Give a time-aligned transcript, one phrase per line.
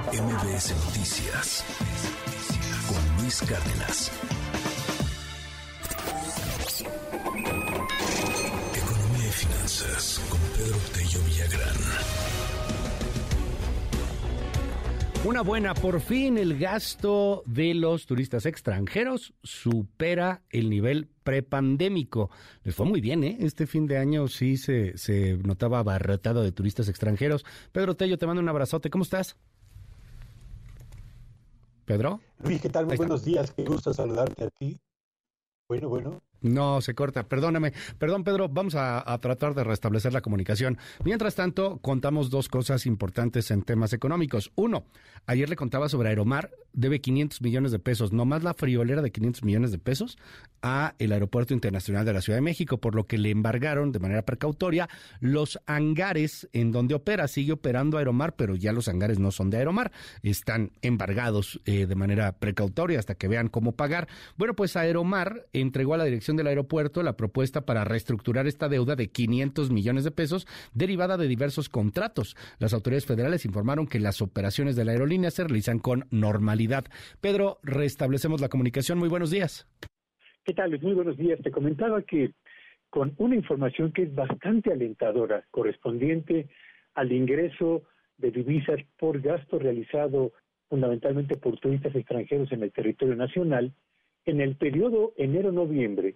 [0.00, 1.64] MBS Noticias
[2.88, 4.10] con Luis Cárdenas.
[8.74, 11.76] Economía y finanzas con Pedro Tello Villagrán.
[15.26, 22.30] Una buena, por fin el gasto de los turistas extranjeros supera el nivel prepandémico.
[22.64, 23.36] Les fue muy bien, ¿eh?
[23.40, 27.44] Este fin de año sí se, se notaba abarrotado de turistas extranjeros.
[27.72, 28.88] Pedro Tello, te mando un abrazote.
[28.88, 29.36] ¿Cómo estás?
[31.92, 32.20] Pedro.
[32.38, 32.86] Luis, ¿qué tal?
[32.86, 33.52] Muy buenos días.
[33.52, 34.80] Qué gusto saludarte a ti.
[35.68, 36.22] Bueno, bueno.
[36.42, 37.22] No, se corta.
[37.22, 37.72] Perdóname.
[37.98, 38.48] Perdón, Pedro.
[38.48, 40.78] Vamos a, tratar de restablecer la comunicación.
[41.04, 44.50] Mientras tanto, contamos dos cosas importantes en temas económicos.
[44.56, 44.84] Uno,
[45.26, 46.50] ayer le contaba sobre Aeromar.
[46.72, 50.16] Debe 500 millones de pesos, no más la friolera de 500 millones de pesos,
[50.62, 53.98] a el Aeropuerto Internacional de la Ciudad de México, por lo que le embargaron de
[53.98, 54.88] manera precautoria
[55.20, 57.28] los hangares en donde opera.
[57.28, 59.92] Sigue operando Aeromar, pero ya los hangares no son de Aeromar.
[60.22, 64.08] Están embargados eh, de manera precautoria hasta que vean cómo pagar.
[64.36, 68.96] Bueno, pues Aeromar entregó a la dirección del aeropuerto la propuesta para reestructurar esta deuda
[68.96, 72.36] de 500 millones de pesos derivada de diversos contratos.
[72.58, 76.84] Las autoridades federales informaron que las operaciones de la aerolínea se realizan con normalidad.
[77.20, 78.98] Pedro, restablecemos la comunicación.
[78.98, 79.66] Muy buenos días.
[80.44, 80.78] ¿Qué tal?
[80.80, 81.40] Muy buenos días.
[81.40, 82.32] Te comentaba que
[82.90, 86.48] con una información que es bastante alentadora, correspondiente
[86.94, 87.84] al ingreso
[88.18, 90.32] de divisas por gasto realizado
[90.68, 93.72] fundamentalmente por turistas extranjeros en el territorio nacional,
[94.26, 96.14] en el periodo enero-noviembre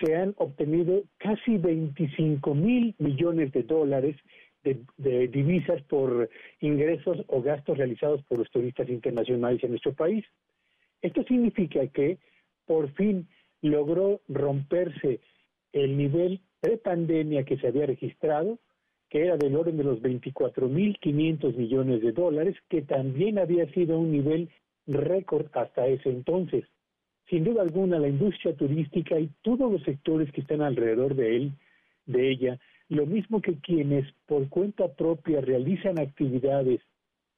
[0.00, 4.16] se han obtenido casi 25 mil millones de dólares
[4.62, 10.24] de, divisas por ingresos o gastos realizados por los turistas internacionales en nuestro país.
[11.00, 12.18] Esto significa que
[12.64, 13.28] por fin
[13.60, 15.20] logró romperse
[15.72, 18.58] el nivel pre-pandemia que se había registrado,
[19.10, 24.12] que era del orden de los 24.500 millones de dólares, que también había sido un
[24.12, 24.48] nivel
[24.86, 26.64] récord hasta ese entonces
[27.32, 31.52] sin duda alguna la industria turística y todos los sectores que están alrededor de él,
[32.04, 32.60] de ella,
[32.90, 36.82] lo mismo que quienes por cuenta propia realizan actividades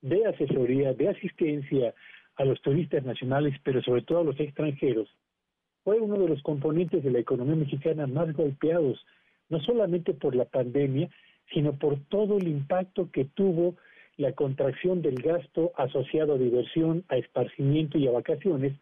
[0.02, 1.94] de asesoría, de asistencia
[2.34, 5.08] a los turistas nacionales, pero sobre todo a los extranjeros,
[5.84, 8.98] fue uno de los componentes de la economía mexicana más golpeados,
[9.48, 11.08] no solamente por la pandemia,
[11.52, 13.76] sino por todo el impacto que tuvo
[14.16, 18.72] la contracción del gasto asociado a diversión, a esparcimiento y a vacaciones,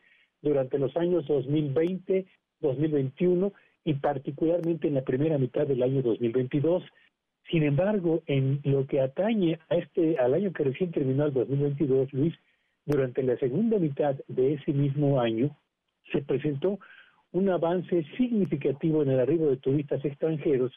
[0.43, 2.27] durante los años 2020,
[2.61, 3.53] 2021
[3.85, 6.85] y particularmente en la primera mitad del año 2022.
[7.51, 12.13] Sin embargo, en lo que atañe a este al año que recién terminó el 2022,
[12.13, 12.35] Luis,
[12.85, 15.57] durante la segunda mitad de ese mismo año
[16.13, 16.79] se presentó
[17.33, 20.73] un avance significativo en el arribo de turistas extranjeros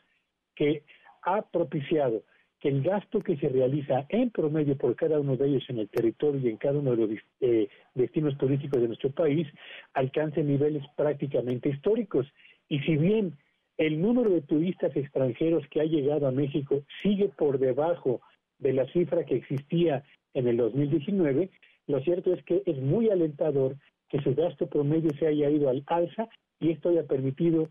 [0.56, 0.84] que
[1.24, 2.24] ha propiciado
[2.66, 6.42] el gasto que se realiza en promedio por cada uno de ellos en el territorio
[6.42, 7.10] y en cada uno de los
[7.42, 9.48] eh, destinos turísticos de nuestro país
[9.94, 12.26] alcance niveles prácticamente históricos.
[12.68, 13.34] Y si bien
[13.78, 18.22] el número de turistas extranjeros que ha llegado a México sigue por debajo
[18.58, 20.04] de la cifra que existía
[20.34, 21.52] en el 2019,
[21.88, 23.76] lo cierto es que es muy alentador
[24.10, 26.28] que su gasto promedio se haya ido al alza
[26.60, 27.70] y esto haya permitido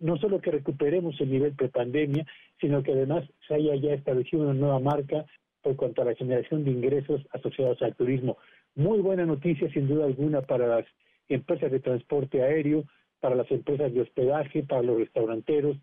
[0.00, 2.26] no solo que recuperemos el nivel prepandemia,
[2.60, 5.26] sino que además se haya ya establecido una nueva marca
[5.62, 8.38] por cuanto a la generación de ingresos asociados al turismo.
[8.74, 10.86] Muy buena noticia, sin duda alguna, para las
[11.28, 12.84] empresas de transporte aéreo,
[13.20, 15.76] para las empresas de hospedaje, para los restauranteros,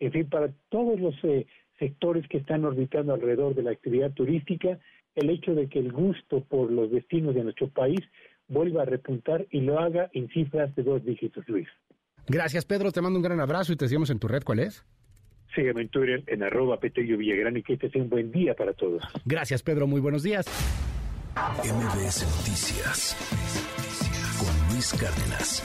[0.00, 1.46] en fin, para todos los eh,
[1.78, 4.78] sectores que están orbitando alrededor de la actividad turística,
[5.14, 8.00] el hecho de que el gusto por los destinos de nuestro país
[8.48, 11.68] vuelva a repuntar y lo haga en cifras de dos dígitos, Luis.
[12.28, 12.92] Gracias, Pedro.
[12.92, 14.42] Te mando un gran abrazo y te seguimos en tu red.
[14.42, 14.84] ¿Cuál es?
[15.54, 18.72] Sígueme en Twitter en arroba Petello Villagrán y que este sea un buen día para
[18.72, 19.02] todos.
[19.24, 19.86] Gracias, Pedro.
[19.86, 20.46] Muy buenos días.
[21.34, 23.16] MBS Noticias
[24.38, 25.62] con Luis Cárdenas.